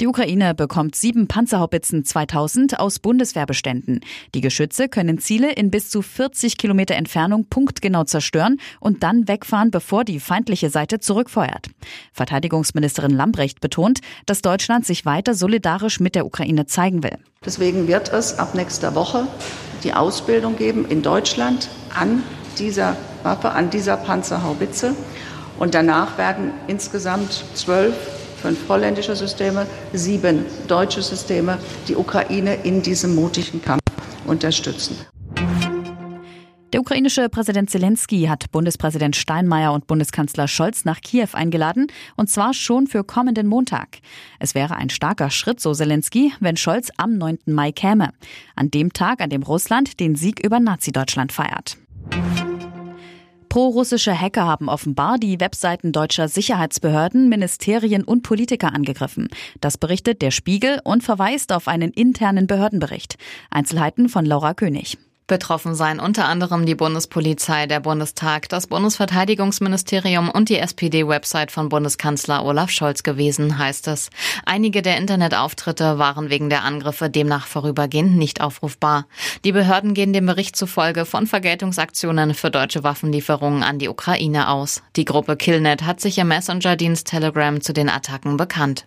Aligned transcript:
Die 0.00 0.06
Ukraine 0.06 0.54
bekommt 0.54 0.94
sieben 0.94 1.26
Panzerhaubitzen 1.26 2.04
2000 2.04 2.78
aus 2.78 3.00
Bundeswehrbeständen. 3.00 3.98
Die 4.32 4.40
Geschütze 4.40 4.88
können 4.88 5.18
Ziele 5.18 5.50
in 5.50 5.72
bis 5.72 5.90
zu 5.90 6.02
40 6.02 6.56
Kilometer 6.56 6.94
Entfernung 6.94 7.46
punktgenau 7.46 8.04
zerstören 8.04 8.60
und 8.78 9.02
dann 9.02 9.26
wegfahren, 9.26 9.72
bevor 9.72 10.04
die 10.04 10.20
feindliche 10.20 10.70
Seite 10.70 11.00
zurückfeuert. 11.00 11.66
Verteidigungsministerin 12.12 13.10
Lambrecht 13.10 13.60
betont, 13.60 13.98
dass 14.24 14.40
Deutschland 14.40 14.86
sich 14.86 15.04
weiter 15.04 15.34
solidarisch 15.34 15.98
mit 15.98 16.14
der 16.14 16.26
Ukraine 16.26 16.66
zeigen 16.66 17.02
will. 17.02 17.18
Deswegen 17.44 17.88
wird 17.88 18.12
es 18.12 18.38
ab 18.38 18.54
nächster 18.54 18.94
Woche 18.94 19.26
die 19.82 19.94
Ausbildung 19.94 20.54
geben 20.54 20.86
in 20.88 21.02
Deutschland 21.02 21.70
an 21.92 22.22
dieser 22.60 22.96
Waffe, 23.24 23.50
an 23.50 23.70
dieser 23.70 23.96
Panzerhaubitze. 23.96 24.94
Und 25.58 25.74
danach 25.74 26.18
werden 26.18 26.52
insgesamt 26.68 27.42
zwölf 27.54 27.96
fünf 28.42 28.68
holländische 28.68 29.14
Systeme, 29.14 29.66
sieben 29.92 30.44
deutsche 30.66 31.02
Systeme 31.02 31.58
die 31.86 31.96
Ukraine 31.96 32.54
in 32.64 32.82
diesem 32.82 33.14
mutigen 33.14 33.62
Kampf 33.62 33.82
unterstützen. 34.26 34.96
Der 36.74 36.82
ukrainische 36.82 37.30
Präsident 37.30 37.70
Zelensky 37.70 38.24
hat 38.24 38.52
Bundespräsident 38.52 39.16
Steinmeier 39.16 39.72
und 39.72 39.86
Bundeskanzler 39.86 40.46
Scholz 40.48 40.84
nach 40.84 41.00
Kiew 41.00 41.28
eingeladen, 41.32 41.86
und 42.16 42.28
zwar 42.28 42.52
schon 42.52 42.86
für 42.86 43.04
kommenden 43.04 43.46
Montag. 43.46 44.00
Es 44.38 44.54
wäre 44.54 44.76
ein 44.76 44.90
starker 44.90 45.30
Schritt, 45.30 45.60
so 45.60 45.72
Zelensky, 45.72 46.34
wenn 46.40 46.58
Scholz 46.58 46.90
am 46.98 47.16
9. 47.16 47.38
Mai 47.46 47.72
käme, 47.72 48.10
an 48.54 48.70
dem 48.70 48.92
Tag, 48.92 49.22
an 49.22 49.30
dem 49.30 49.42
Russland 49.42 49.98
den 49.98 50.14
Sieg 50.14 50.44
über 50.44 50.60
Nazi-Deutschland 50.60 51.32
feiert. 51.32 51.78
Pro-russische 53.58 54.16
Hacker 54.16 54.46
haben 54.46 54.68
offenbar 54.68 55.18
die 55.18 55.40
Webseiten 55.40 55.90
deutscher 55.90 56.28
Sicherheitsbehörden, 56.28 57.28
Ministerien 57.28 58.04
und 58.04 58.22
Politiker 58.22 58.72
angegriffen. 58.72 59.30
Das 59.60 59.76
berichtet 59.76 60.22
der 60.22 60.30
Spiegel 60.30 60.80
und 60.84 61.02
verweist 61.02 61.52
auf 61.52 61.66
einen 61.66 61.90
internen 61.90 62.46
Behördenbericht. 62.46 63.16
Einzelheiten 63.50 64.08
von 64.08 64.24
Laura 64.24 64.54
König. 64.54 64.96
Betroffen 65.28 65.74
seien 65.74 66.00
unter 66.00 66.24
anderem 66.24 66.66
die 66.66 66.74
Bundespolizei, 66.74 67.66
der 67.66 67.80
Bundestag, 67.80 68.48
das 68.48 68.66
Bundesverteidigungsministerium 68.66 70.30
und 70.30 70.48
die 70.48 70.58
SPD-Website 70.58 71.52
von 71.52 71.68
Bundeskanzler 71.68 72.44
Olaf 72.44 72.70
Scholz 72.70 73.02
gewesen, 73.02 73.58
heißt 73.58 73.88
es. 73.88 74.08
Einige 74.46 74.82
der 74.82 74.96
Internetauftritte 74.96 75.98
waren 75.98 76.30
wegen 76.30 76.48
der 76.48 76.64
Angriffe 76.64 77.10
demnach 77.10 77.46
vorübergehend 77.46 78.16
nicht 78.16 78.40
aufrufbar. 78.40 79.06
Die 79.44 79.52
Behörden 79.52 79.94
gehen 79.94 80.12
dem 80.12 80.26
Bericht 80.26 80.56
zufolge 80.56 81.04
von 81.04 81.26
Vergeltungsaktionen 81.26 82.32
für 82.34 82.50
deutsche 82.50 82.82
Waffenlieferungen 82.82 83.62
an 83.62 83.78
die 83.78 83.88
Ukraine 83.88 84.48
aus. 84.48 84.82
Die 84.96 85.04
Gruppe 85.04 85.36
Killnet 85.36 85.84
hat 85.84 86.00
sich 86.00 86.18
im 86.18 86.28
Messenger-Dienst 86.28 87.06
Telegram 87.06 87.60
zu 87.60 87.72
den 87.74 87.90
Attacken 87.90 88.38
bekannt. 88.38 88.86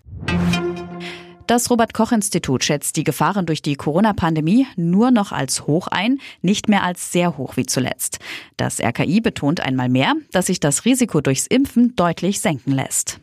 Das 1.52 1.70
Robert 1.70 1.94
Koch 1.94 2.14
Institut 2.14 2.64
schätzt 2.64 2.96
die 2.96 3.04
Gefahren 3.04 3.46
durch 3.46 3.62
die 3.62 3.76
Corona-Pandemie 3.76 4.68
nur 4.78 5.12
noch 5.12 5.34
als 5.34 5.68
hoch 5.68 5.88
ein, 5.88 6.22
nicht 6.42 6.70
mehr 6.70 6.82
als 6.82 7.12
sehr 7.12 7.38
hoch 7.38 7.58
wie 7.58 7.66
zuletzt. 7.66 8.20
Das 8.56 8.80
RKI 8.80 9.20
betont 9.20 9.60
einmal 9.60 9.90
mehr, 9.90 10.14
dass 10.32 10.46
sich 10.46 10.62
das 10.62 10.86
Risiko 10.86 11.20
durchs 11.20 11.48
Impfen 11.48 11.94
deutlich 11.98 12.40
senken 12.40 12.72
lässt. 12.72 13.20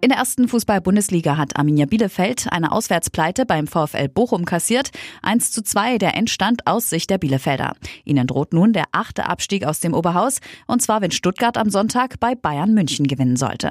In 0.00 0.08
der 0.08 0.18
ersten 0.18 0.48
Fußball-Bundesliga 0.48 1.36
hat 1.36 1.54
Arminia 1.54 1.86
Bielefeld 1.86 2.48
eine 2.50 2.72
Auswärtspleite 2.72 3.46
beim 3.46 3.68
VfL 3.68 4.08
Bochum 4.08 4.44
kassiert. 4.44 4.90
1 5.22 5.52
zu 5.52 5.62
2 5.62 5.98
der 5.98 6.16
Endstand 6.16 6.66
aus 6.66 6.90
Sicht 6.90 7.10
der 7.10 7.18
Bielefelder. 7.18 7.74
Ihnen 8.04 8.26
droht 8.26 8.52
nun 8.52 8.72
der 8.72 8.86
achte 8.90 9.28
Abstieg 9.28 9.64
aus 9.64 9.78
dem 9.78 9.94
Oberhaus, 9.94 10.40
und 10.66 10.82
zwar 10.82 11.00
wenn 11.00 11.12
Stuttgart 11.12 11.56
am 11.56 11.70
Sonntag 11.70 12.18
bei 12.18 12.34
Bayern 12.34 12.74
München 12.74 13.06
gewinnen 13.06 13.36
sollte. 13.36 13.70